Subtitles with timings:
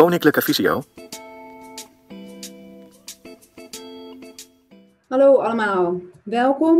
[0.00, 0.82] Koninklijke Visio.
[5.08, 6.78] Hallo allemaal, welkom.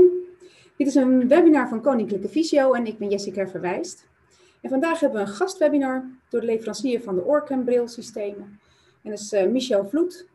[0.77, 4.07] Dit is een webinar van Koninklijke Visio en ik ben Jessica Verwijst.
[4.61, 8.61] En vandaag hebben we een gastwebinar door de leverancier van de Orcam brilsystemen.
[9.03, 10.27] En dat is uh, Michel Vloed.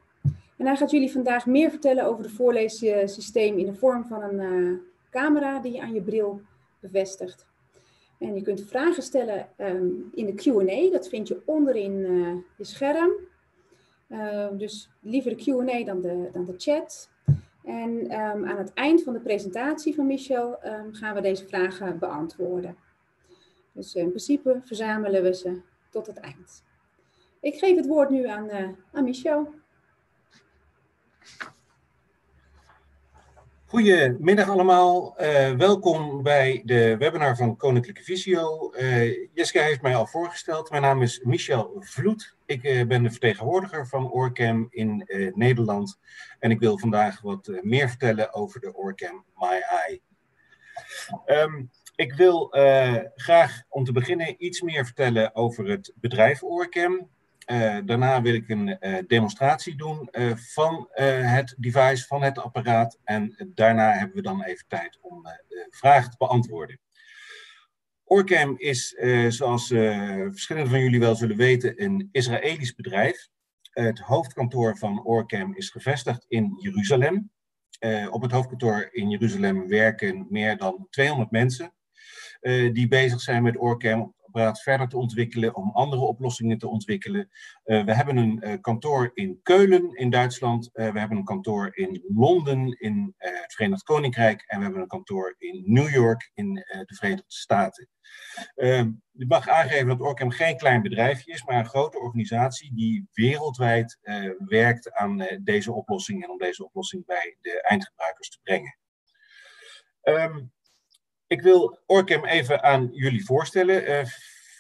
[0.58, 4.40] En hij gaat jullie vandaag meer vertellen over het voorleessysteem in de vorm van een
[4.40, 4.78] uh,
[5.10, 6.42] camera die je aan je bril
[6.80, 7.46] bevestigt.
[8.20, 12.64] En je kunt vragen stellen um, in de Q&A, dat vind je onderin uh, je
[12.64, 13.12] scherm.
[14.10, 17.09] Uh, dus liever de Q&A dan de, dan de chat.
[17.64, 20.59] En um, aan het eind van de presentatie van Michel
[20.92, 22.76] gaan we deze vragen beantwoorden.
[23.72, 26.64] Dus in principe verzamelen we ze tot het eind.
[27.40, 29.54] Ik geef het woord nu aan, uh, aan Michel.
[33.68, 38.73] Goedemiddag allemaal, uh, welkom bij de webinar van Koninklijke Visio.
[38.73, 42.36] Uh, Jessica heeft mij al voorgesteld, mijn naam is Michel Vloed.
[42.45, 45.04] Ik uh, ben de vertegenwoordiger van Orcam in
[45.36, 46.00] Nederland
[46.39, 50.02] en ik wil vandaag wat meer vertellen over de Orcam My Eye.
[51.26, 52.48] Um, ik wil
[53.16, 57.09] graag om te beginnen iets meer vertellen over het bedrijf Orcam.
[57.46, 63.00] Uh, daarna wil ik een uh, demonstratie doen uh, van het device, van het apparaat.
[63.04, 65.28] En daarna hebben we dan even tijd om
[65.70, 66.80] vragen te beantwoorden.
[68.04, 68.96] Orcam is,
[69.28, 73.28] zoals verschillende van jullie wel zullen weten, een Israëlisch bedrijf.
[73.62, 77.32] Het hoofdkantoor van Orcam is gevestigd in Jeruzalem.
[78.10, 81.73] op het hoofdkantoor in Jeruzalem werken meer dan 200 mensen.
[82.73, 87.30] die bezig zijn met Orcam apparaat verder te ontwikkelen, om andere oplossingen te ontwikkelen.
[87.66, 90.69] Uh, we hebben een uh, kantoor in Keulen in Duitsland.
[90.73, 94.44] Uh, we hebben een kantoor in Londen in het Verenigd Koninkrijk.
[94.47, 97.89] En we hebben een kantoor in New York in de Verenigde Staten.
[99.14, 103.99] ik mag aangeven dat Orcam geen klein bedrijfje is, maar een grote organisatie die wereldwijd
[104.45, 108.77] werkt aan deze oplossing en om deze oplossing bij de eindgebruikers te brengen.
[110.04, 110.54] Um,
[111.27, 113.89] ik wil Orcam even aan jullie voorstellen.
[113.89, 114.05] Uh,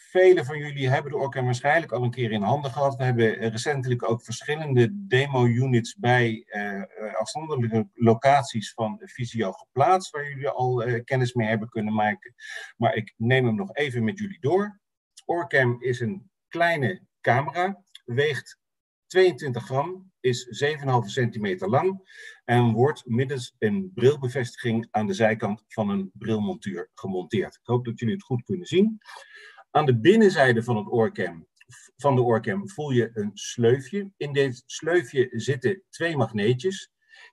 [0.09, 2.95] velen van jullie hebben de Orcam waarschijnlijk al een keer in handen gehad.
[2.95, 6.83] We hebben recentelijk ook verschillende demo-units bij uh,
[7.15, 12.35] afzonderlijke locaties van Visio geplaatst, waar jullie al uh, kennis mee hebben kunnen maken.
[12.77, 14.79] Maar ik neem hem nog even met jullie door.
[15.25, 18.59] Orcam is een kleine camera, weegt
[19.07, 22.01] 22 gram, is 7,5 centimeter lang
[22.45, 27.55] en wordt middels een brilbevestiging aan de zijkant van een brilmontuur gemonteerd.
[27.55, 28.97] Ik hoop dat jullie het goed kunnen zien.
[29.71, 31.47] Aan de binnenzijde van, het oorcam,
[31.97, 34.11] van de oorcam voel je een sleufje.
[34.17, 36.91] In dit sleufje zitten twee magneetjes.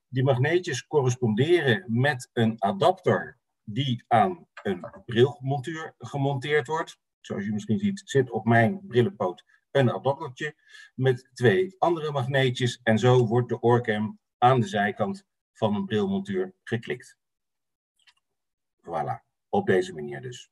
[0.09, 6.99] Die magneetjes corresponderen met een adapter die aan een brilmontuur gemonteerd wordt.
[7.21, 10.55] Zoals je misschien ziet, zit op mijn brillenpoot een adaptertje
[10.94, 12.81] met twee andere magneetjes.
[12.83, 17.16] En zo wordt de oorcam aan de zijkant van een brilmontuur geklikt.
[18.87, 20.50] Voilà, op deze manier dus.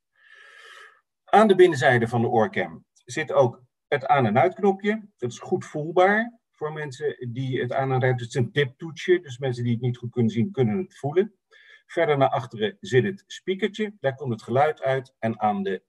[1.24, 5.08] Aan de binnenzijde van de oorcam zit ook het aan- en uitknopje.
[5.16, 8.20] Dat is goed voelbaar voor mensen die het aan- en uit.
[8.20, 11.34] Het is een tiptoetsje, dus mensen die het niet goed kunnen zien, kunnen het voelen.
[11.86, 15.14] Verder naar achteren zit het speakertje, daar komt het geluid uit.
[15.18, 15.82] En aan de,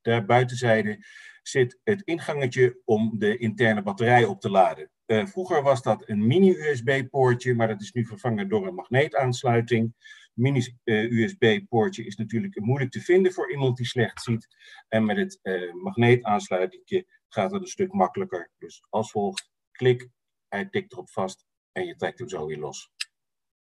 [0.00, 1.06] de buitenzijde
[1.48, 4.90] zit het ingangetje om de interne batterij op te laden.
[5.06, 9.94] Uh, vroeger was dat een mini-USB-poortje, maar dat is nu vervangen door een magneetaansluiting.
[10.34, 14.48] Mini-USB-poortje uh, is natuurlijk moeilijk te vinden voor iemand die slecht ziet.
[14.88, 18.50] En met het uh, magneetaansluiting gaat het een stuk makkelijker.
[18.58, 20.08] Dus als volgt, klik,
[20.48, 22.90] hij tikt erop vast en je trekt hem zo weer los.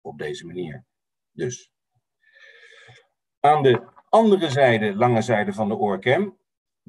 [0.01, 0.85] Op deze manier.
[1.33, 1.71] Dus.
[3.41, 6.39] Aan de andere zijde, lange zijde van de oorcam,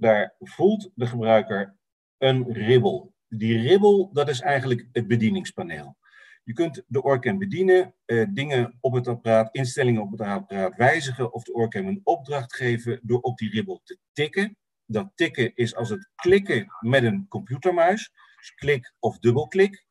[0.01, 1.75] daar voelt de gebruiker
[2.17, 3.13] een ribbel.
[3.27, 5.97] Die ribbel, dat is eigenlijk het bedieningspaneel.
[6.43, 11.33] Je kunt de Orcam bedienen, eh, dingen op het apparaat, instellingen op het apparaat wijzigen
[11.33, 14.57] of de Orcam een opdracht geven door op die ribbel te tikken.
[14.85, 19.85] Dat tikken is als het klikken met een computermuis, dus klik of dubbelklik.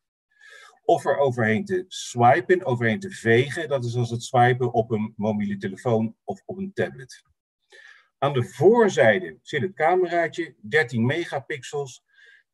[0.83, 5.13] Of er overheen te swipen, overheen te vegen, dat is als het swipen op een
[5.15, 7.23] mobiele telefoon of op een tablet.
[8.19, 12.03] Aan de voorzijde zit het cameraatje, 13 megapixels.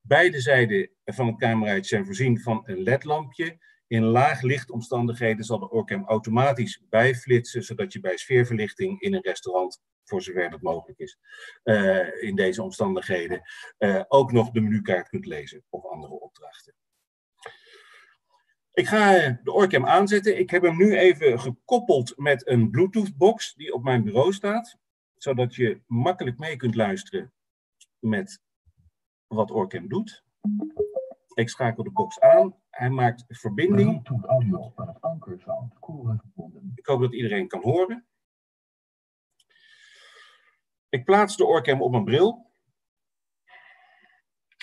[0.02, 3.58] Beide zijden van het cameraatje zijn voorzien van een ledlampje.
[3.88, 9.82] In laag lichtomstandigheden zal de Orcam automatisch bijflitsen, zodat je bij sfeerverlichting in een restaurant,
[10.04, 11.18] voor zover dat mogelijk is,
[11.64, 13.42] uh, in deze omstandigheden,
[13.80, 16.74] uh, ook nog de menukaart kunt lezen of andere opdrachten.
[18.74, 20.40] Ik ga de Orcam aanzetten.
[20.40, 24.78] Ik heb hem nu even gekoppeld met een Bluetooth-box die op mijn bureau staat
[25.26, 27.34] zodat je makkelijk mee kunt luisteren
[28.00, 28.42] met
[29.28, 30.24] wat Orcam doet.
[31.34, 32.56] Ik schakel de box aan.
[32.70, 34.08] Hij maakt verbinding.
[34.08, 34.98] Audio van het.
[36.76, 38.06] Ik hoop dat iedereen kan horen.
[40.90, 42.52] Ik plaats de oorcam op mijn bril.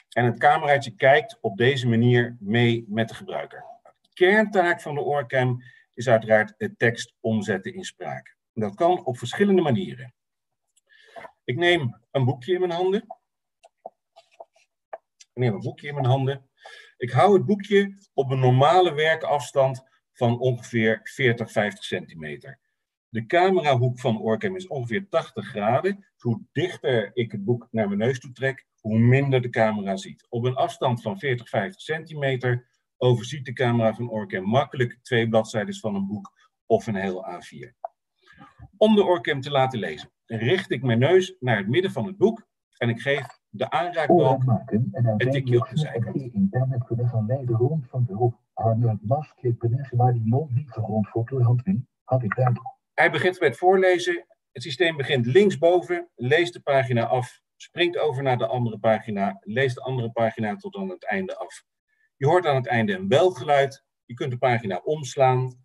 [0.09, 3.65] En het cameraatje kijkt op deze manier mee met de gebruiker.
[4.01, 5.63] De kerntaak van de oorcam
[5.95, 8.37] is uiteraard het tekst omzetten in spraak.
[8.53, 10.15] Dat kan op verschillende manieren.
[11.45, 13.07] Ik neem een boekje in mijn handen.
[15.19, 16.51] Ik neem een boekje in mijn handen.
[16.97, 22.61] Ik hou het boekje op een normale werkafstand van ongeveer 40, 50 centimeter.
[23.09, 26.07] De camerahoek van Orcam is ongeveer 80 graden.
[26.17, 30.27] Hoe dichter ik het boek naar mijn neus toe trek, hoe minder de camera ziet.
[30.29, 35.75] Op een afstand van 40, 50 centimeter overziet de camera van Orcam makkelijk twee bladzijden
[35.75, 36.33] van een boek
[36.67, 37.71] of een heel A4.
[38.77, 42.17] Om de Orcam te laten lezen, richt ik mijn neus naar het midden van het
[42.17, 42.47] boek
[42.77, 46.17] en ik geef de aanraakbalk een tikje op de zijkant.
[46.17, 48.41] internet kunnen gaan leiden rond van beroep.
[48.55, 51.63] Aan het masklippen waar die mond niet gegrond voor door hand
[52.05, 52.61] had ik tijd.
[52.95, 54.27] Hij begint met voorlezen.
[54.53, 59.75] Het systeem begint linksboven, leest de pagina af, springt over naar de andere pagina, leest
[59.75, 61.65] de andere pagina tot aan het einde af.
[62.17, 63.85] Je hoort aan het einde een belgeluid.
[64.05, 65.65] Je kunt de pagina omslaan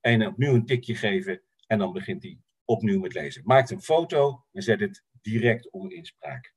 [0.00, 3.42] en opnieuw een tikje geven en dan begint hij opnieuw met lezen.
[3.44, 6.54] Maakt een foto en zet het direct om inspraak.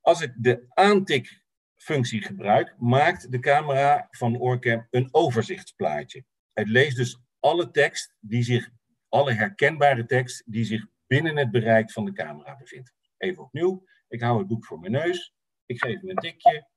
[0.00, 6.24] Als ik de aantikfunctie gebruik, maakt de camera van Orcam een overzichtsplaatje.
[6.52, 8.70] Het leest dus alle tekst die zich,
[9.08, 12.92] alle herkenbare tekst die zich binnen het bereik van de camera bevindt.
[13.16, 13.84] Even opnieuw.
[14.08, 15.34] Ik hou het boek voor mijn neus.
[15.66, 16.68] Ik geef hem een tikje.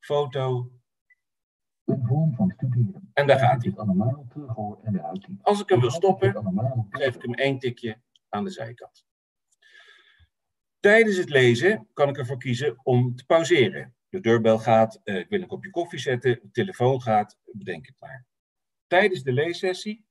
[0.00, 0.70] Foto.
[1.86, 3.10] Een vorm van studeren.
[3.12, 3.72] En daar gaat hij.
[4.82, 5.38] en.
[5.42, 6.34] Als ik hem wil stoppen,
[6.90, 9.06] geef ik hem één tikje aan de zijkant.
[10.80, 13.94] Tijdens het lezen kan ik ervoor kiezen om te pauzeren.
[14.08, 18.00] De deurbel gaat, eh, ik wil een kopje koffie zetten, de telefoon gaat, bedenk het
[18.00, 18.26] maar.
[18.86, 20.06] Tijdens de leessessie,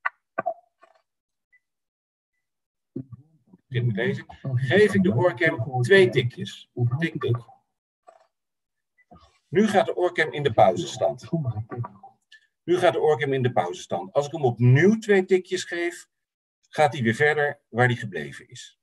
[3.67, 4.25] lezen,
[4.55, 6.69] geef ik de oorcam twee tikjes.
[6.97, 7.37] Tik, tik.
[9.49, 11.29] Nu gaat de oorcam in de pauzestand.
[12.63, 14.13] Nu gaat de oorcam in de pauzestand.
[14.13, 16.07] Als ik hem opnieuw twee tikjes geef,
[16.69, 18.79] gaat hij weer verder waar hij gebleven is.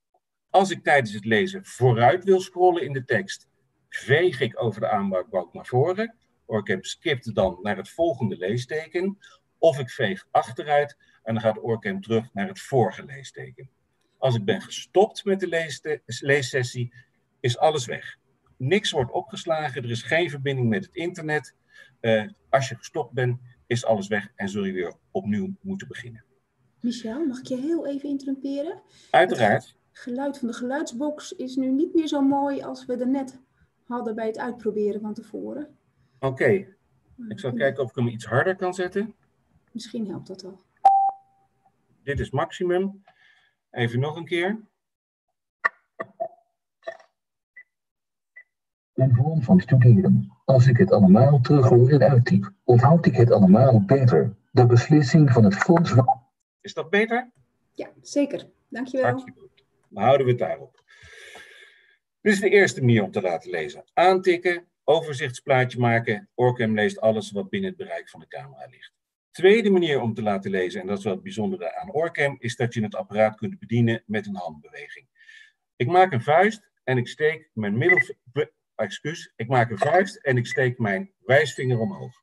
[0.51, 3.49] Als ik tijdens het lezen vooruit wil scrollen in de tekst,
[3.89, 6.17] veeg ik over de aanbouwbalk naar voren.
[6.47, 9.19] Oorcam skipt dan naar het volgende leesteken.
[9.59, 13.71] Of ik veeg achteruit en dan gaat Oorcam terug naar het vorige leesteken.
[14.19, 16.95] Als ik ben gestopt met de leessessie,
[17.41, 18.19] is alles weg.
[18.63, 21.55] Niks wordt opgeslagen, er is geen verbinding met het internet.
[22.01, 26.25] Eh, als je gestopt bent, is alles weg en zul je weer opnieuw moeten beginnen.
[26.81, 28.83] Michel, mag ik je heel even interrumperen?
[29.11, 33.09] Uiteraard, Het geluid van de geluidsbox is nu niet meer zo mooi als we er
[33.09, 33.41] net
[33.85, 35.77] hadden bij het uitproberen van tevoren.
[36.21, 36.67] oké.
[37.29, 39.15] Ik zal kijken of ik hem iets harder kan zetten.
[39.73, 40.61] Misschien helpt dat wel.
[42.03, 43.03] Dit is maximum.
[43.71, 44.61] Even nog een keer.
[49.03, 50.33] Een vorm van studeren.
[50.45, 54.35] Als ik het allemaal terughoor en uittyp, onthoud ik het allemaal beter.
[54.51, 56.23] De beslissing van het fonds van
[56.61, 57.31] Is dat beter?
[57.73, 58.49] Ja, zeker.
[58.69, 59.19] Dankjewel.
[59.19, 59.65] Goed.
[59.89, 60.83] Dan houden we het daarop.
[62.21, 63.85] Dit is de eerste manier om te laten lezen.
[63.93, 66.29] Aantikken, overzichtsplaatje maken.
[66.35, 68.93] Orcam leest alles wat binnen het bereik van de camera ligt.
[69.31, 72.57] Tweede manier om te laten lezen, en dat is wel het bijzondere aan Orcam, is
[72.57, 75.07] dat je het apparaat kunt bedienen met een handbeweging.
[75.77, 78.01] Ik maak een vuist en ik steek mijn middel...
[78.75, 82.23] Excuus, ik maak een vuist en ik steek mijn wijsvinger omhoog.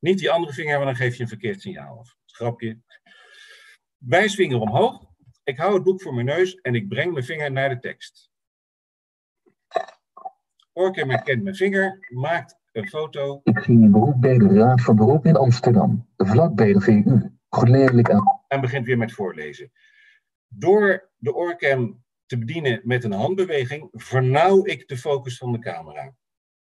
[0.00, 2.16] Niet die andere vinger, want dan geef je een verkeerd signaal af.
[2.26, 2.80] Grapje.
[3.96, 5.04] Wijsvinger omhoog.
[5.44, 8.30] Ik hou het boek voor mijn neus en ik breng mijn vinger naar de tekst.
[10.72, 13.40] Orcam herkent mijn vinger, maakt een foto.
[13.44, 17.30] Ik ging in beroep bij de Raad van Beroep in Amsterdam, vlak bij de VU.
[17.48, 18.42] Geleidelijk aan.
[18.48, 19.72] en begint weer met voorlezen.
[20.48, 26.16] Door de oorcam te bedienen met een handbeweging, vernauw ik de focus van de camera.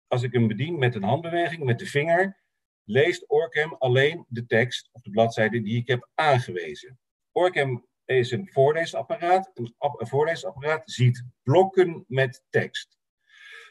[0.07, 2.43] Als ik hem bedien met een handbeweging, met de vinger,
[2.85, 6.99] leest Orcam alleen de tekst of de bladzijde die ik heb aangewezen.
[7.33, 9.51] Orcam is een voorleesapparaat.
[9.55, 12.99] Een, app- een voorleesapparaat ziet blokken met tekst.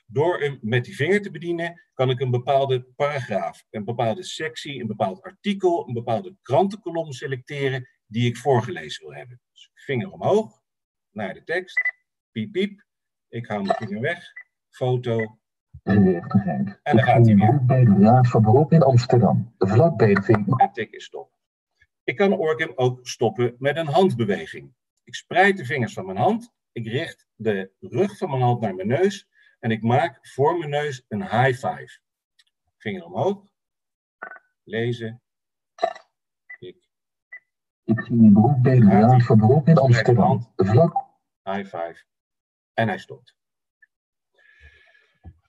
[0.06, 4.82] Door hem met die vinger te bedienen, kan ik een bepaalde paragraaf, een bepaalde sectie,
[4.82, 9.42] een bepaald artikel, een bepaalde krantenkolom selecteren die ik voorgelezen wil hebben.
[9.52, 10.64] Dus vinger omhoog,
[11.16, 11.80] naar de tekst,
[12.32, 12.86] piep piep,
[13.28, 14.32] ik hou mijn vinger weg,
[14.70, 15.38] foto.
[15.84, 16.04] En
[16.84, 17.36] dan gaat hij weer.
[17.36, 21.34] beroep bij de Raad van Beroep in Amsterdam, vlak bij de en tik is stop.
[22.04, 24.74] Ik kan Orcam ook stoppen met een handbeweging.
[25.04, 28.76] Ik spreid de vingers van mijn hand, ik richt de rug van mijn hand naar
[28.76, 29.28] mijn neus
[29.60, 32.00] en ik maak voor mijn neus een high five.
[32.78, 33.54] Vinger omhoog.
[34.64, 35.22] Lezen.
[36.60, 36.90] Ik.
[37.84, 40.54] Ik zie een beroep bij de Raad van Beroep in Amsterdam.
[40.56, 41.05] Vlak.
[41.50, 42.04] High five.
[42.74, 43.36] En hij stopt.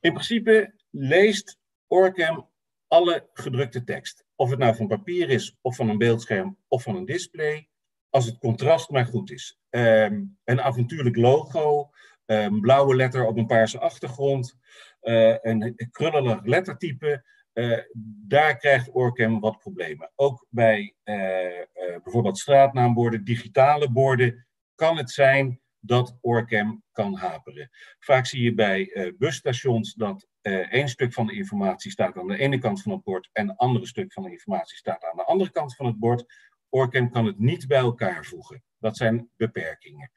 [0.00, 2.50] In principe leest Orcam
[2.88, 4.24] alle gedrukte tekst.
[4.34, 7.68] Of het nou van papier is, of van een beeldscherm, of van een display.
[8.10, 9.58] Als het contrast maar goed is.
[9.70, 11.90] Ehm, een avontuurlijk logo,
[12.26, 14.56] een blauwe letter op een paarse achtergrond,
[15.02, 17.24] uh, een krullelig lettertype.
[17.52, 17.78] Uh,
[18.26, 20.12] daar krijgt Orcam wat problemen.
[20.14, 21.62] Ook bij uh,
[22.02, 27.70] bijvoorbeeld straatnaamborden, digitale borden, kan het zijn dat Orcam kan haperen.
[27.98, 32.58] Vaak zie je bij busstations dat één stuk van de informatie staat aan de ene
[32.58, 35.50] kant van het bord en een andere stuk van de informatie staat aan de andere
[35.50, 36.34] kant van het bord.
[36.68, 38.62] Orcam kan het niet bij elkaar voegen.
[38.78, 40.10] Dat zijn beperkingen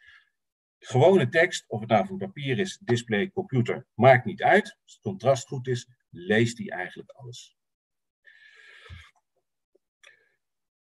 [0.79, 4.77] gewone tekst, of het nou van papier is, display, computer, maakt niet uit.
[4.83, 7.57] Als het contrast goed is, leest hij eigenlijk alles.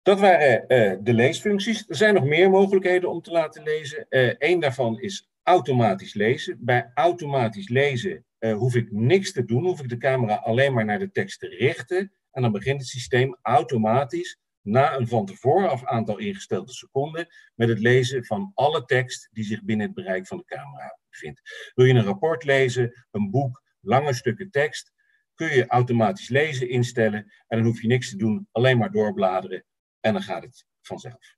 [0.09, 1.85] Dat waren uh, de leesfuncties.
[1.88, 4.07] Er zijn nog meer mogelijkheden om te laten lezen.
[4.38, 6.57] Eén daarvan is automatisch lezen.
[6.61, 10.99] Bij automatisch lezen hoef ik niks te doen, hoef ik de camera alleen maar naar
[10.99, 12.12] de tekst te richten.
[12.31, 17.69] En dan begint het systeem automatisch na een van tevoren af aantal ingestelde seconden met
[17.69, 21.71] het lezen van alle tekst die zich binnen het bereik van de camera bevindt.
[21.75, 24.93] Wil je een rapport lezen, een boek, lange stukken tekst,
[25.35, 29.65] kun je automatisch lezen instellen en dan hoef je niks te doen, alleen maar doorbladeren
[30.00, 31.37] en dan gaat het vanzelf.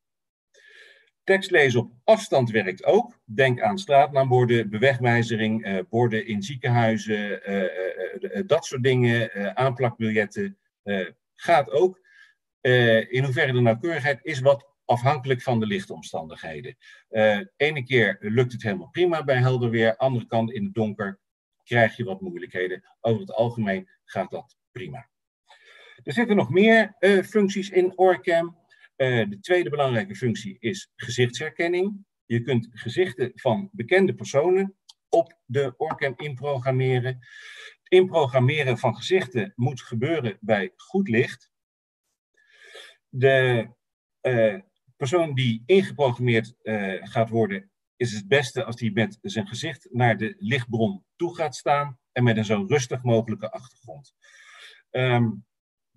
[1.25, 3.21] Tekst lezen op afstand werkt ook.
[3.25, 9.47] Denk aan straatnaamborden, bewegwijzering, eh, borden in ziekenhuizen, eh, eh, eh dat soort dingen, eh,
[9.47, 10.59] aanplakbiljetten.
[10.83, 11.99] Eh, gaat ook.
[12.61, 16.77] In hoeverre de nauwkeurigheid is wat afhankelijk van de lichtomstandigheden.
[17.57, 21.21] Ene keer lukt het helemaal prima bij helder weer, andere kant in het donker
[21.65, 22.85] krijg je wat moeilijkheden.
[23.01, 25.10] Over het algemeen gaat dat prima.
[26.03, 28.59] Er zitten nog meer uh, functies in OrCam.
[28.97, 32.05] de tweede belangrijke functie is gezichtsherkenning.
[32.25, 34.77] Je kunt gezichten van bekende personen
[35.09, 37.19] op de OrCam inprogrammeren.
[37.83, 41.51] Het inprogrammeren van gezichten moet gebeuren bij goed licht
[43.11, 43.69] de
[44.23, 44.61] uh,
[44.97, 46.55] persoon die ingeprogrammeerd
[47.01, 51.55] gaat worden, is het beste als die met zijn gezicht naar de lichtbron toe gaat
[51.55, 54.15] staan en met een zo rustig mogelijke achtergrond.
[54.91, 55.45] Um,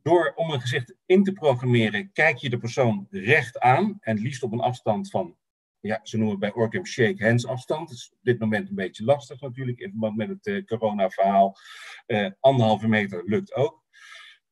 [0.03, 4.43] door om een gezicht in te programmeren, kijk je de persoon recht aan en liefst
[4.43, 5.36] op een afstand van,
[5.79, 7.88] ja, ze noemen het bij Orcam shake hands afstand.
[7.89, 11.57] Dat is op dit moment een beetje lastig natuurlijk in verband met het uh, corona-verhaal.
[12.07, 13.83] Uh, anderhalve meter lukt ook.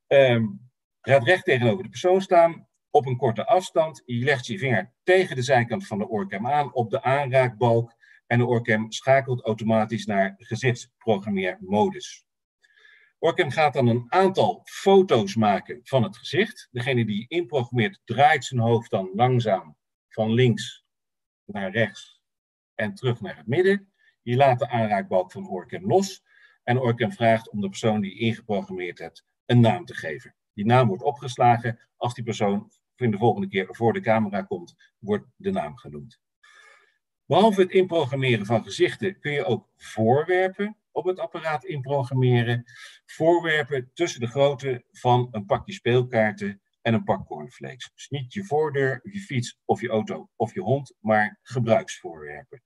[0.07, 0.69] Um,
[1.01, 4.01] gaat recht tegenover de persoon staan, op een korte afstand.
[4.05, 7.93] Je legt je vinger tegen de zijkant van de oorcam aan op de aanraakbalk
[8.27, 12.25] en de oorcam schakelt automatisch naar gezichtsprogrammeermodus.
[13.23, 16.67] Orcam gaat dan een aantal foto's maken van het gezicht.
[16.71, 19.77] Degene die inprogrammeert draait zijn hoofd dan langzaam
[20.09, 20.85] van links
[21.45, 22.21] naar rechts
[22.75, 23.91] en terug naar het midden.
[24.21, 26.23] Je laat de aanraakbalk van Orcam los
[26.63, 30.35] en Orcam vraagt om de persoon die ingeprogrammeerd hebt een naam te geven.
[30.53, 31.79] Die naam wordt opgeslagen.
[31.97, 36.19] Als die persoon de volgende keer voor de camera komt, wordt de naam genoemd.
[37.25, 42.63] Behalve het inprogrammeren van gezichten kun je ook voorwerpen op het apparaat inprogrammeren.
[43.05, 47.91] Voorwerpen tussen de grootte van een pakje speelkaarten en een pak cornflakes.
[47.93, 52.63] Dus niet je voordeur, je fiets of je auto of je hond, maar gebruiksvoorwerpen.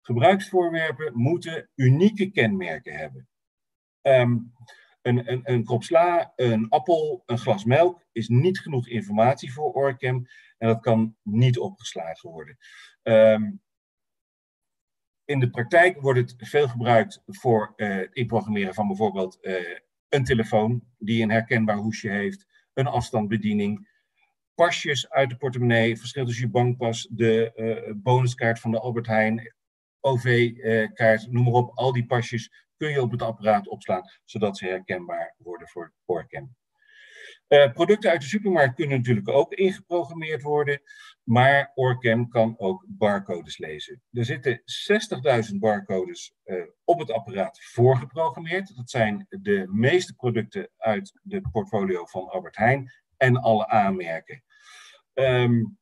[0.00, 3.28] Gebruiksvoorwerpen moeten unieke kenmerken hebben.
[4.02, 4.52] Um,
[5.02, 9.72] een, een, een krop sla, een appel, een glas melk is niet genoeg informatie voor
[9.72, 10.26] Orcam
[10.58, 12.56] en dat kan niet opgeslagen worden.
[13.02, 13.62] Um,
[15.28, 19.54] in de praktijk wordt het veel gebruikt voor uh, het inprogrammeren van bijvoorbeeld uh,
[20.08, 23.88] een telefoon die een herkenbaar hoesje heeft, een afstandsbediening,
[24.54, 29.54] pasjes uit de portemonnee, verschil tussen je bankpas, de uh, bonuskaart van de Albert Heijn,
[30.00, 34.66] OV-kaart, noem maar op, al die pasjes kun je op het apparaat opslaan, zodat ze
[34.66, 36.56] herkenbaar worden voor Orcam.
[37.48, 40.82] Uh, producten uit de supermarkt kunnen natuurlijk ook ingeprogrammeerd worden,
[41.22, 44.02] maar Orcam kan ook barcodes lezen.
[44.12, 44.62] Er zitten
[45.52, 48.76] 60.000 barcodes uh, op het apparaat voorgeprogrammeerd.
[48.76, 54.42] Dat zijn de meeste producten uit de portfolio van Albert Heijn en alle aanmerken.
[55.14, 55.78] Um,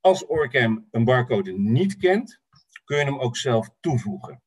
[0.00, 2.40] als Orcam een barcode niet kent,
[2.84, 4.42] kun je hem ook zelf toevoegen.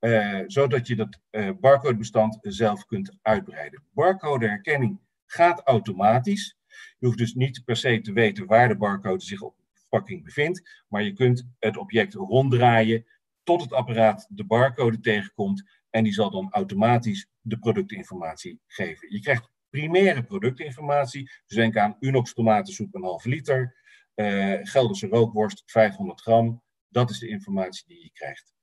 [0.00, 3.82] Uh, zodat je dat uh, barcodebestand zelf kunt uitbreiden.
[3.92, 6.56] Barcodeherkenning gaat automatisch.
[6.98, 10.24] Je hoeft dus niet per se te weten waar de barcode zich op de verpakking
[10.24, 13.06] bevindt, maar je kunt het object ronddraaien
[13.42, 19.12] tot het apparaat de barcode tegenkomt en die zal dan automatisch de productinformatie geven.
[19.12, 23.76] Je krijgt primaire productinformatie, dus denk aan Unox tomatensoep een half liter,
[24.14, 28.55] uh, Gelderse rookworst 500 gram, dat is de informatie die je krijgt.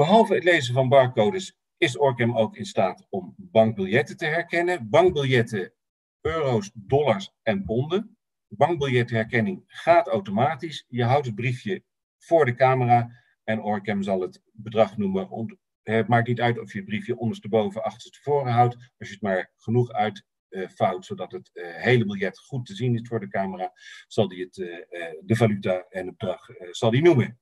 [0.00, 4.90] Behalve het lezen van barcodes is Orcam ook in staat om bankbiljetten te herkennen.
[4.90, 5.72] Bankbiljetten,
[6.20, 8.16] euro's, dollars en ponden.
[8.48, 10.84] Bankbiljetherkenning gaat automatisch.
[10.88, 11.84] Je houdt het briefje
[12.18, 13.10] voor de camera
[13.44, 15.58] en Orcam zal het bedrag noemen.
[15.82, 18.74] Het maakt niet uit of je het briefje ondersteboven, achterstevoren houdt.
[18.74, 23.08] Als je het maar genoeg uitvouwt, zodat het uh, hele biljet goed te zien is
[23.08, 23.72] voor de camera,
[24.06, 24.76] zal die het, uh,
[25.20, 27.38] de valuta en het bedrag zal die noemen.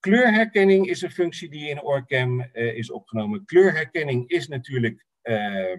[0.00, 3.44] Kleurherkenning is een functie die in OrCam uh, is opgenomen.
[3.44, 5.78] Kleurherkenning is natuurlijk uh,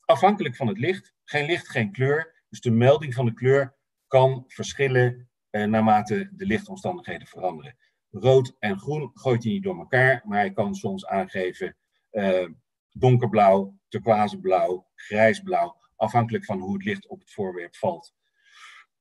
[0.00, 1.14] afhankelijk van het licht.
[1.24, 2.44] Geen licht, geen kleur.
[2.48, 7.76] Dus de melding van de kleur kan verschillen uh, naarmate de lichtomstandigheden veranderen.
[8.10, 11.76] Rood en groen gooit hij niet door elkaar, maar hij kan soms aangeven
[12.90, 18.14] donkerblauw, turquoiseblauw, grijsblauw, afhankelijk van hoe het licht op het voorwerp valt.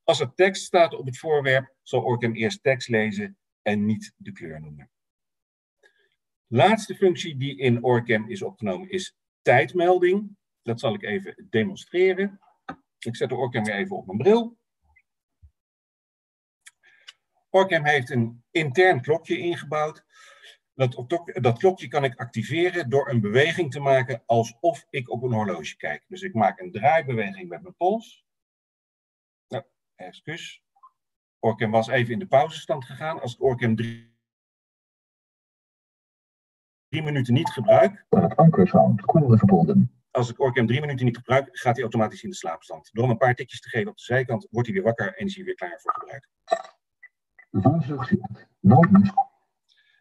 [0.04, 3.38] Als er tekst staat op het voorwerp, zal OrCam eerst tekst lezen
[3.68, 4.90] en niet de kleur noemen.
[6.48, 10.38] Laatste functie die in OrCam is opgenomen is tijdmelding.
[10.62, 12.40] Dat zal ik even demonstreren.
[13.00, 14.58] Ik zet de OrCam weer even op mijn bril.
[17.50, 20.06] OrCam heeft een intern klokje ingebouwd.
[20.74, 25.34] Dat, dat klokje kan ik activeren door een beweging te maken alsof ik op een
[25.34, 26.04] horloge kijk.
[26.08, 28.26] Dus ik maak een draaibeweging met mijn pols.
[29.48, 29.64] Nou,
[29.96, 30.67] excuus.
[31.48, 33.22] Orcam was even in de pauzestand gegaan.
[33.22, 34.16] Als ik Orcam drie,
[36.90, 38.06] drie minuten niet gebruik.
[38.10, 39.92] Het ankersound, koelen verbonden.
[40.12, 42.90] Als ik Orcam drie minuten niet gebruik, gaat hij automatisch in de slaapstand.
[42.94, 45.26] Door hem een paar tikjes te geven op de zijkant, wordt hij weer wakker en
[45.26, 46.30] is hij weer klaar voor gebruik.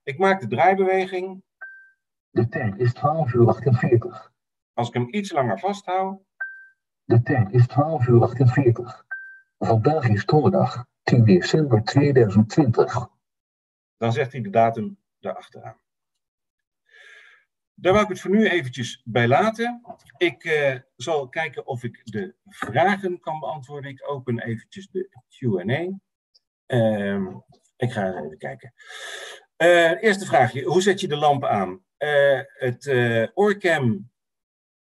[0.02, 1.42] Ik maak de draaibeweging.
[2.30, 4.32] De tijd is 12 uur 48.
[4.72, 6.20] Als ik hem iets langer vasthoud.
[7.04, 9.04] De tijd is 12 uur 48.
[9.58, 13.08] Vandaag is donderdag 10 december 2020.
[13.96, 15.80] Dan zegt hij de datum daarachteraan.
[17.74, 19.82] Daar wil ik het voor nu eventjes bij laten.
[20.16, 23.90] Ik uh, zal kijken of ik de vragen kan beantwoorden.
[23.90, 25.98] Ik open eventjes de Q&A.
[26.76, 27.36] Uh,
[27.76, 28.72] ik ga eens even kijken.
[29.62, 30.62] Uh, eerste vraagje.
[30.62, 31.84] Hoe zet je de lamp aan?
[31.98, 32.86] Uh, het
[33.34, 34.10] Orcam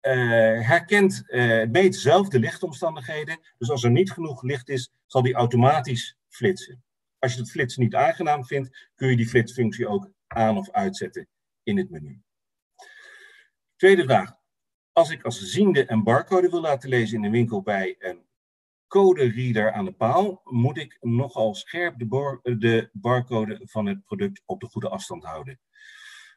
[0.09, 1.23] herkent,
[1.71, 3.39] meet zelf de lichtomstandigheden.
[3.57, 6.83] Dus als er niet genoeg licht is, zal die automatisch flitsen.
[7.19, 11.27] Als je het flitsen niet aangenaam vindt, kun je die flitsfunctie ook aan of uitzetten
[11.63, 12.21] in het menu.
[13.75, 14.33] Tweede vraag.
[14.91, 18.25] Als ik als ziende een barcode wil laten lezen in een winkel bij een
[18.87, 24.59] code-reader aan de paal, moet ik nogal scherp de, de barcode van het product op
[24.59, 25.59] de goede afstand houden.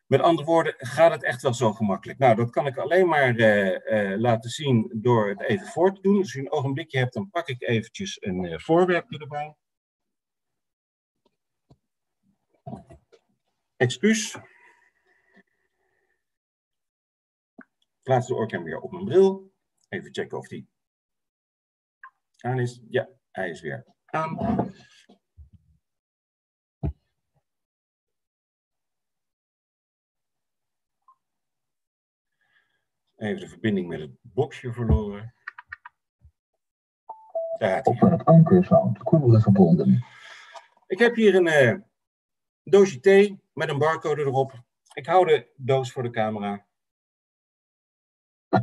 [0.09, 2.19] Met andere woorden, gaat het echt wel zo gemakkelijk?
[2.19, 6.01] Nou, dat kan ik alleen maar uh, uh, laten zien door het even voor te
[6.01, 6.19] doen.
[6.19, 9.57] Als u een ogenblikje hebt, dan pak ik eventjes een uh, voorwerp erbij.
[13.77, 14.37] Excuus.
[18.03, 19.53] Plaats de oorcam weer op mijn bril.
[19.89, 20.69] Even checken of die
[22.39, 22.81] aan is.
[22.89, 24.37] Ja, hij is weer aan.
[33.19, 35.35] Even de verbinding met het boxje verloren.
[37.59, 40.05] Daar Op het ankersound, koelen verbonden.
[40.87, 41.81] Ik heb hier een uh,
[42.63, 44.53] doosje thee met een barcode erop.
[44.93, 46.67] Ik hou de doos voor de camera.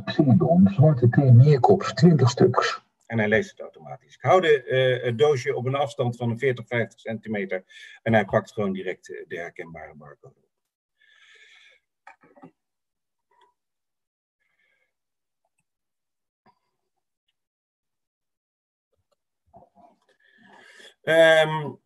[0.04, 2.84] Xenon, zwarte thee, meerkops, 20 stuks.
[3.06, 4.14] En hij leest het automatisch.
[4.14, 7.64] Ik hou de, uh, het doosje op een afstand van een 40, 50 centimeter.
[8.02, 10.45] En hij pakt gewoon direct uh, de herkenbare barcode.
[21.08, 21.78] Um,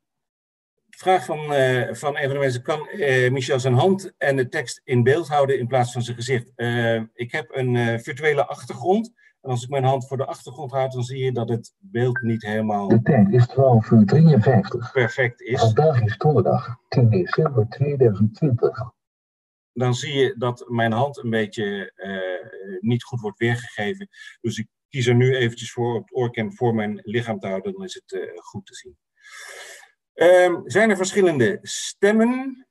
[0.90, 2.62] vraag van, uh, van een van de mensen.
[2.62, 6.16] Kan uh, Michel zijn hand en de tekst in beeld houden in plaats van zijn
[6.16, 6.52] gezicht?
[6.56, 9.12] Uh, ik heb een virtuele achtergrond.
[9.40, 12.22] En als ik mijn hand voor de achtergrond houd, dan zie je dat het beeld
[12.22, 12.88] niet helemaal...
[12.88, 14.92] De tijd is 12 uur 53.
[14.92, 15.60] Perfect is.
[15.60, 18.92] Vandaag is donderdag, 10 december 2020.
[19.72, 21.92] Dan zie je dat mijn hand een beetje
[22.80, 24.08] niet goed wordt weergegeven.
[24.40, 27.72] Dus ik kies er nu eventjes voor op het oorcam voor mijn lichaam te houden.
[27.72, 28.96] Dan is het goed te zien.
[30.14, 32.66] Um, zijn er verschillende stemmen?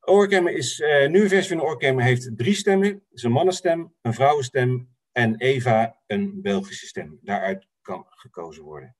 [0.00, 2.88] Oorcam is, uh, nu versie van Oorcam heeft drie stemmen.
[2.88, 7.18] Het is een mannenstem, een vrouwenstem en Eva een Belgische stem.
[7.22, 8.96] Daaruit kan gekozen worden.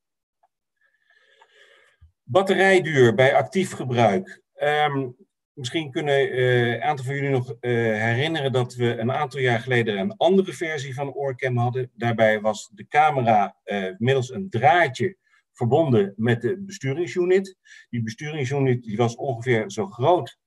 [2.23, 4.42] Batterijduur bij actief gebruik.
[4.55, 5.09] Ehm,
[5.53, 7.57] misschien kunnen uh, een aantal van jullie nog uh,
[8.01, 11.90] herinneren dat we een aantal jaar geleden een andere versie van Orcam hadden.
[11.95, 15.16] Daarbij was de camera uh, middels een draadje
[15.57, 17.57] verbonden met de besturingsunit.
[17.90, 20.38] Die besturingsunit die was ongeveer zo groot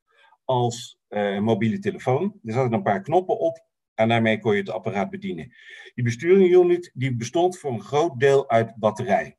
[0.44, 2.40] als een mobiele telefoon.
[2.44, 5.54] Er zaten een paar knoppen op en daarmee kon je het apparaat bedienen.
[5.94, 9.38] Die besturingsunit die bestond voor een groot deel uit batterij.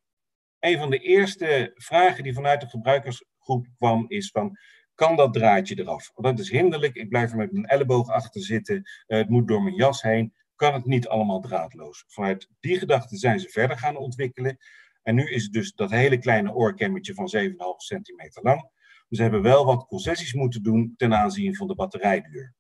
[0.59, 4.59] Een van de eerste vragen die vanuit de gebruikersgroep kwam is van
[4.95, 6.11] kan dat draadje eraf?
[6.15, 9.63] Dat is hinderlijk, ik blijf er met mijn elleboog achter zitten, uh, het moet door
[9.63, 12.05] mijn jas heen, kan het niet allemaal draadloos?
[12.07, 14.59] Vanuit die gedachte zijn ze verder gaan ontwikkelen.
[15.03, 18.61] En nu is het dus dat hele kleine oorkemmetje van 7,5 centimeter lang.
[19.09, 22.55] Dus ze hebben wel wat concessies moeten doen ten aanzien van de batterijduur.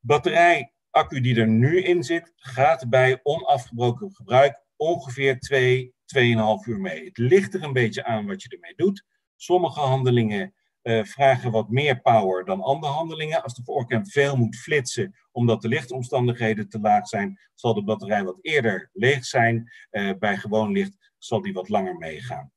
[0.00, 7.04] Batterijaccu die er nu in zit, gaat bij onafgebroken gebruik ongeveer 2, 2,5 uur mee.
[7.04, 9.04] Het ligt er een beetje aan wat je ermee doet.
[9.36, 13.42] Sommige handelingen uh, vragen wat meer power dan andere handelingen.
[13.42, 18.24] Als de voorkant veel moet flitsen omdat de lichtomstandigheden te laag zijn, zal de batterij
[18.24, 19.72] wat eerder leeg zijn.
[19.90, 22.52] Uh, bij gewoon licht zal die wat langer meegaan.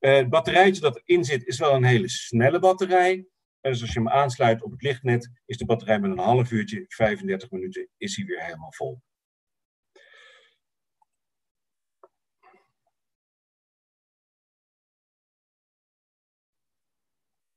[0.00, 3.26] Uh, het batterijtje dat erin zit is wel een hele snelle batterij.
[3.60, 6.84] Dus als je hem aansluit op het lichtnet, is de batterij met een half uurtje,
[6.88, 9.00] 35 minuten, is hij weer helemaal vol.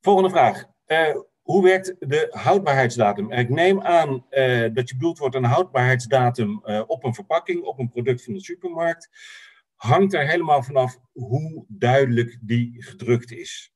[0.01, 0.65] Volgende vraag.
[0.87, 3.31] Uh, hoe werkt de houdbaarheidsdatum?
[3.31, 7.89] Ik neem aan uh, dat je bedoeld wordt een houdbaarheidsdatum op een verpakking, op een
[7.89, 9.09] product van de supermarkt.
[9.77, 13.71] Hangt er helemaal vanaf hoe duidelijk die gedrukt is.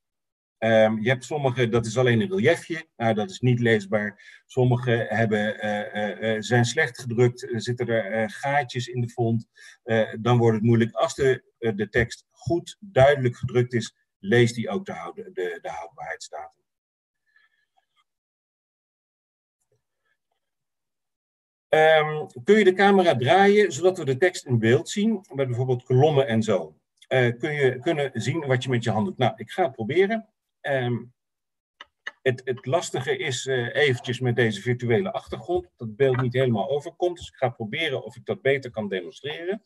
[0.58, 4.42] Um, je hebt sommige, dat is alleen een reliefje, nou, dat is niet leesbaar.
[4.46, 9.48] Sommige hebben, zijn slecht gedrukt, zitten er gaatjes in de font.
[10.20, 10.96] dan wordt het moeilijk.
[10.96, 16.64] Als de, de tekst goed duidelijk gedrukt is, leest die ook de, de houdbaarheidsdatum.
[21.74, 25.84] Um, kun je de camera draaien zodat we de tekst in beeld zien, met bijvoorbeeld
[25.84, 26.76] kolommen en zo.
[27.10, 29.18] Uh, kun je kunnen zien wat je met je hand doet.
[29.18, 30.30] Nou, ik ga het proberen.
[30.62, 31.14] Um,
[32.22, 36.70] het, het, lastige is uh, eventjes met deze virtuele achtergrond, dat het beeld niet helemaal
[36.70, 37.18] overkomt.
[37.18, 39.64] Dus ik ga proberen of ik dat beter kan demonstreren.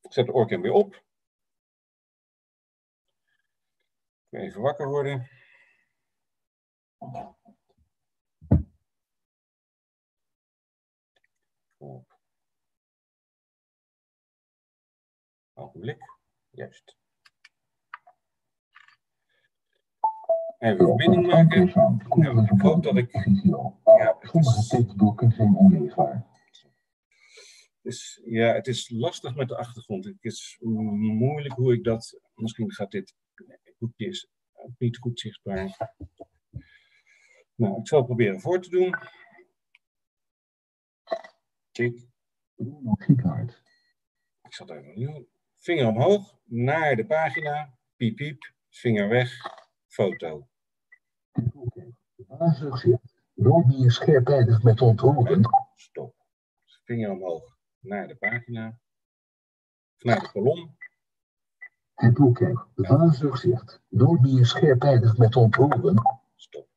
[0.00, 1.02] Ik zet de oorkem weer op.
[4.30, 5.37] Even wakker worden.
[6.98, 7.36] Op.
[15.54, 15.98] Ogenblik.
[16.50, 16.96] Juist.
[20.58, 21.62] Even verbinding maken.
[22.52, 23.12] ik hoop dat ik...
[23.84, 26.26] Ja, Sommige tekstboeken zijn onleesbaar.
[27.82, 30.04] Dus ja, het is lastig met de achtergrond.
[30.04, 32.20] Het is moeilijk hoe ik dat.
[32.34, 33.14] Misschien gaat dit
[33.78, 34.28] boekje is
[34.78, 35.94] niet goed zichtbaar.
[37.58, 38.94] Nou, ik zal het proberen voor te doen.
[41.70, 42.06] Kijk.
[44.42, 45.28] Ik zal even opnieuw.
[45.54, 47.78] Vinger omhoog naar de pagina.
[47.96, 48.52] Piep, piep.
[48.68, 49.30] Vinger weg.
[49.86, 50.48] Foto.
[53.34, 55.42] Nooit meer scherpijdig met ontroeren.
[55.74, 56.14] Stop.
[56.84, 58.78] Vinger omhoog naar de pagina,
[59.98, 60.76] naar de kolom.
[61.94, 66.20] Het boekje, waarzegzicht, nooit meer scherpijdig met ontroeren.
[66.36, 66.68] Stop.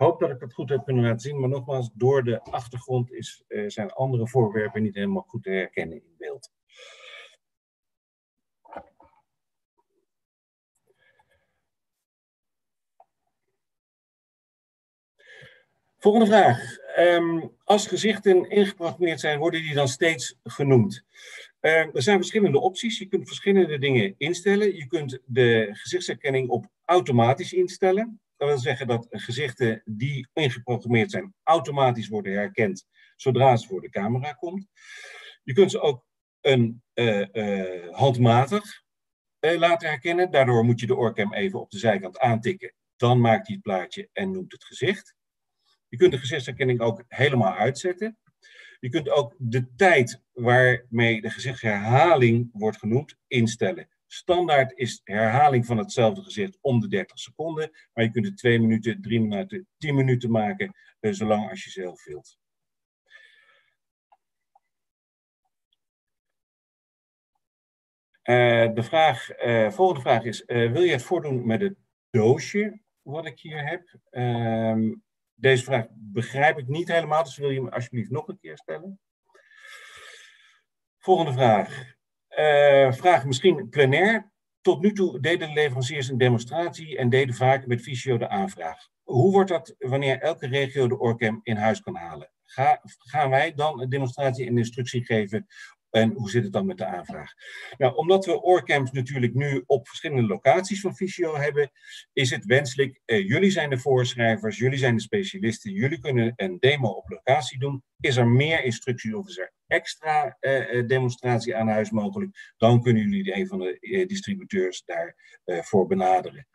[0.00, 3.44] Hoop dat ik het goed heb kunnen laten zien, maar nogmaals, door de achtergrond is,
[3.48, 6.52] uh, zijn andere voorwerpen niet helemaal goed te herkennen in beeld.
[15.98, 16.78] Volgende vraag.
[16.98, 21.04] Um, als gezichten ingeprogrammeerd zijn, worden die dan steeds genoemd?
[21.60, 22.98] Uh, er zijn verschillende opties.
[22.98, 24.76] Je kunt verschillende dingen instellen.
[24.76, 28.20] Je kunt de gezichtsherkenning op automatisch instellen.
[28.40, 33.90] Dat wil zeggen dat gezichten die ingeprogrammeerd zijn, automatisch worden herkend zodra ze voor de
[33.90, 34.66] camera komt.
[35.42, 36.04] Je kunt ze ook
[36.40, 38.82] een, uh, uh, handmatig
[39.40, 40.30] laten herkennen.
[40.30, 42.74] Daardoor moet je de oorcam even op de zijkant aantikken.
[42.96, 45.14] Dan maakt hij het plaatje en noemt het gezicht.
[45.88, 48.18] Je kunt de gezichtsherkenning ook helemaal uitzetten.
[48.78, 53.88] Je kunt ook de tijd waarmee de gezichtsherhaling wordt genoemd instellen.
[54.12, 58.60] Standaard is herhaling van hetzelfde gezicht om de 30 seconden, maar je kunt het 2
[58.60, 62.38] minuten, 3 minuten, 10 minuten maken, eh, zolang als je zelf wilt.
[68.24, 71.76] Uh, de vraag, uh, volgende vraag is, wil je het voordoen met het
[72.10, 73.98] doosje wat ik hier heb?
[74.10, 74.94] Uh,
[75.34, 79.00] deze vraag begrijp ik niet helemaal, dus wil je hem alsjeblieft nog een keer stellen?
[80.98, 81.98] Volgende vraag.
[82.40, 84.32] Uh, vraag misschien plenair.
[84.60, 88.88] Tot nu toe deden de leveranciers een demonstratie en deden vaak met Visio de aanvraag.
[89.02, 92.30] Hoe wordt dat wanneer elke regio de ORCAM in huis kan halen?
[92.44, 95.46] Ga, gaan wij dan een demonstratie en instructie geven
[95.90, 97.32] en hoe zit het dan met de aanvraag?
[97.78, 101.70] Nou, omdat we oorcamps natuurlijk nu op verschillende locaties van Visio hebben,
[102.12, 106.56] is het wenselijk, eh, jullie zijn de voorschrijvers, jullie zijn de specialisten, jullie kunnen een
[106.58, 107.82] demo op locatie doen.
[108.00, 113.08] Is er meer instructie of is extra eh, eh, demonstratie aan huis mogelijk, dan kunnen
[113.08, 114.84] jullie een van de eh, distributeurs
[115.44, 116.46] daarvoor benaderen.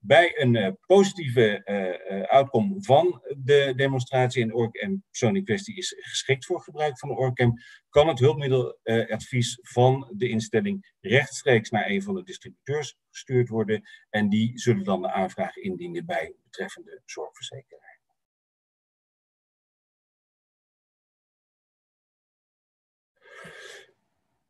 [0.00, 1.62] Bij een positieve
[2.28, 7.08] outcome van de demonstratie en, org en persoon in kwestie is geschikt voor gebruik van
[7.08, 7.52] de ORCAM,
[7.88, 14.28] kan het hulpmiddeladvies van de instelling rechtstreeks naar een van de distributeurs gestuurd worden en
[14.28, 17.85] die zullen dan de aanvraag indienen bij betreffende zorgverzekeraar.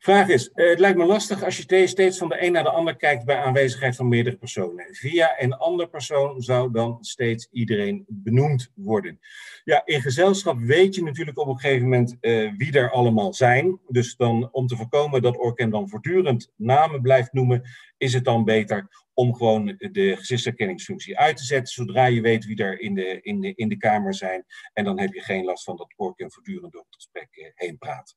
[0.07, 2.71] Vraag is, eh, het lijkt me lastig als je steeds van de een naar de
[2.71, 4.87] ander kijkt bij aanwezigheid van meerdere personen.
[4.95, 9.21] Via een ander persoon zou dan steeds iedereen benoemd worden.
[9.65, 13.81] Ja, in gezelschap weet je natuurlijk op een gegeven moment uh, wie er allemaal zijn.
[13.89, 17.63] Dus dan om te voorkomen dat Orken dan voortdurend namen blijft noemen,
[17.97, 22.63] is het dan beter om gewoon de gezichtsherkenningsfunctie uit te zetten, zodra je weet wie
[22.63, 24.45] er in de, in de, in de kamer zijn.
[24.73, 27.79] En dan heb je geen last van dat Orken voortdurend door het gesprek eh, heen
[27.79, 28.17] praat.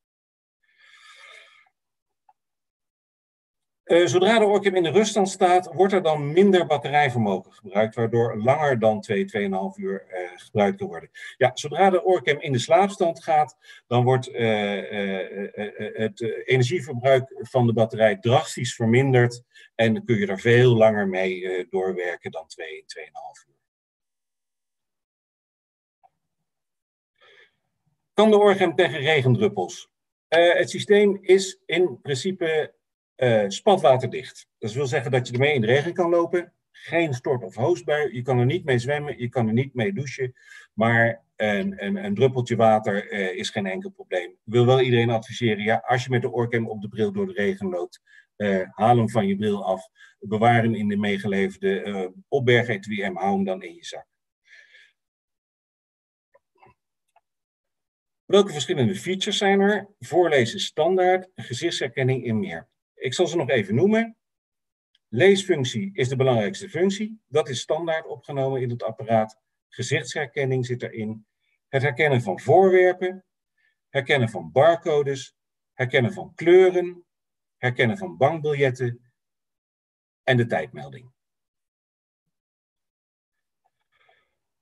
[3.89, 8.38] Uh, zodra de Orcam in de ruststand staat, wordt er dan minder batterijvermogen gebruikt, waardoor
[8.38, 9.30] langer dan 2, 2,5
[9.75, 11.10] uur uh, gebruikt kan worden.
[11.38, 14.38] Ja, zodra de Orcam in de slaapstand gaat, dan wordt uh,
[15.93, 19.43] het energieverbruik van de batterij drastisch verminderd
[19.75, 23.56] en kun je er veel langer mee doorwerken dan 2, 2,5 uur.
[28.13, 29.89] Kan de Orcam tegen regendruppels?
[30.28, 32.78] het systeem is in principe
[33.19, 34.47] uh, spatwaterdicht.
[34.58, 36.53] Dat wil zeggen dat je ermee in de regen kan lopen.
[36.71, 38.13] Geen stort- of hoosbui.
[38.13, 40.34] Je kan er niet mee zwemmen, je kan er niet mee douchen.
[40.73, 44.29] Maar een, druppeltje water uh, is geen enkel probleem.
[44.29, 47.27] Ik wil wel iedereen adviseren, ja, als je met de oorcam op de bril door
[47.27, 48.01] de regen loopt,
[48.38, 49.88] uh, haal hem van je bril af.
[50.19, 54.05] Bewaar hem in de meegeleverde uh, opbergetui en hou hem dan in je zak.
[58.25, 59.89] Welke verschillende features zijn er?
[59.99, 62.67] Voorlezen standaard, gezichtsherkenning en meer.
[62.99, 64.17] Ik zal ze nog even noemen.
[65.07, 67.21] Leesfunctie is de belangrijkste functie.
[67.27, 69.39] Dat is standaard opgenomen in het apparaat.
[69.67, 71.25] Gezichtsherkenning zit erin.
[71.67, 73.25] Het herkennen van voorwerpen.
[73.89, 75.35] Herkennen van barcodes.
[75.73, 77.05] Herkennen van kleuren.
[77.57, 79.12] Herkennen van bankbiljetten.
[80.23, 81.12] En de tijdmelding.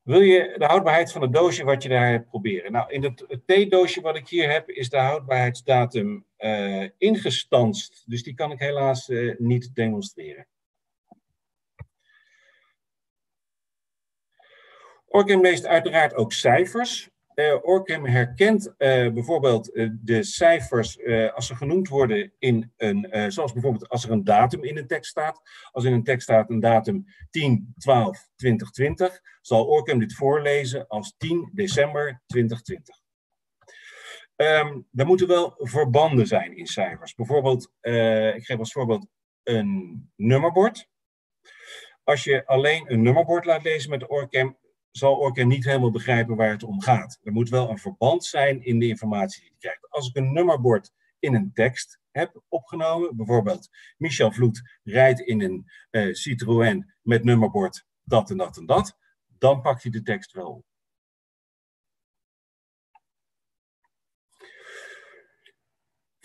[0.07, 2.71] Wil je de houdbaarheid van het doosje wat je daar hebt proberen?
[2.71, 8.03] Nou, in het, het theedoosje wat ik hier heb, is de houdbaarheidsdatum uh, ingestanst.
[8.05, 10.47] Dus die kan ik helaas uh, niet demonstreren.
[15.05, 17.09] Orcam leest uiteraard ook cijfers.
[17.39, 19.71] Uh, herkent bijvoorbeeld
[20.01, 24.77] de cijfers als ze genoemd worden in een, zoals bijvoorbeeld als er een datum in
[24.77, 25.41] een tekst staat.
[25.71, 31.15] Als in een tekst staat een datum 10, 12, 2020, zal Orcam dit voorlezen als
[31.17, 32.95] 10 december 2020.
[34.35, 37.15] Um, er moeten wel verbanden zijn in cijfers.
[37.15, 37.71] Bijvoorbeeld,
[38.35, 39.07] ik geef als voorbeeld
[39.43, 40.87] een nummerbord.
[42.03, 44.57] Als je alleen een nummerbord laat lezen met Orcam,
[44.97, 47.19] zal Orcam niet helemaal begrijpen waar het om gaat.
[47.23, 49.89] Er moet wel een verband zijn in de informatie die je krijgt.
[49.89, 55.65] Als ik een nummerbord in een tekst heb opgenomen, bijvoorbeeld Michel Vloed rijdt in een
[55.91, 58.97] uh, Citroën met nummerbord dat en dat en dat,
[59.37, 60.65] dan pak je de tekst wel op.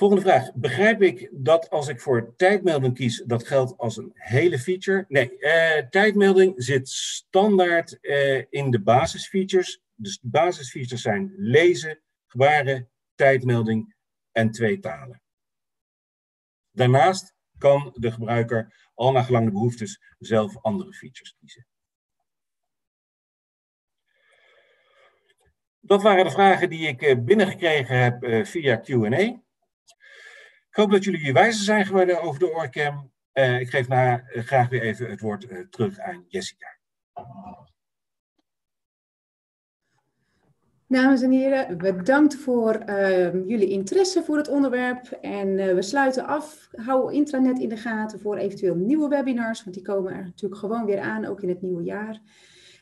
[0.03, 0.55] Volgende vraag.
[0.55, 5.05] Begrijp ik dat als ik voor tijdmelding kies, dat geldt als een hele feature?
[5.09, 9.83] Nee, eh, tijdmelding zit standaard eh, in de basisfeatures.
[9.95, 13.95] Dus de basisfeatures zijn lezen, gebaren, tijdmelding
[14.33, 15.23] en twee talen.
[16.71, 21.67] Daarnaast kan de gebruiker al naar gelang de behoeftes zelf andere features kiezen.
[25.81, 29.51] Dat waren de vragen die ik eh, binnengekregen heb eh, via Q&A.
[30.73, 33.11] Ik hoop dat jullie hier wijzer zijn geworden over de ORCAM.
[33.35, 36.67] Uh, ik geef na, uh, graag weer even het woord uh, terug aan Jessica.
[40.89, 45.11] Dames en heren, bedankt voor ehm, jullie interesse voor het onderwerp.
[45.21, 46.69] En we sluiten af.
[46.71, 50.85] Hou intranet in de gaten voor eventueel nieuwe webinars, want die komen er natuurlijk gewoon
[50.85, 52.21] weer aan, ook in het nieuwe jaar.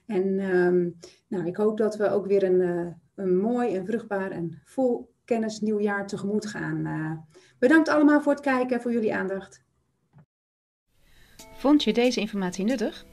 [0.06, 0.98] En um,
[1.28, 5.60] nou, ik hoop dat we ook weer een, een mooi en vruchtbaar en vol kennis
[5.60, 7.26] nieuwjaar tegemoet gaan.
[7.58, 9.62] bedankt allemaal voor het kijken en voor jullie aandacht.
[11.56, 13.06] Vond je deze informatie nuttig?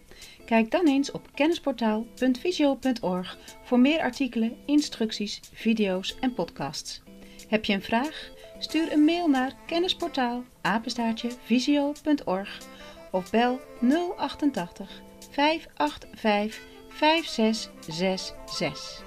[0.45, 7.03] Kijk dan eens op kennisportaal.visio.org voor meer artikelen, instructies, video's en podcasts.
[7.47, 8.29] Heb je een vraag?
[8.59, 10.43] Stuur een mail naar kennisportaal
[11.43, 12.57] visio.org
[13.11, 13.59] of bel
[14.17, 15.01] 088
[15.31, 19.06] 585 5666.